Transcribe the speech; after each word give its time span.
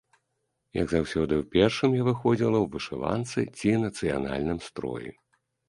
Як 0.77 0.87
заўсёды, 0.93 1.33
у 1.41 1.45
першым 1.57 1.93
я 1.99 2.03
выходзіла 2.09 2.57
ў 2.63 2.71
вышыванцы 2.77 3.39
ці 3.57 3.77
нацыянальным 3.85 4.59
строі. 4.73 5.09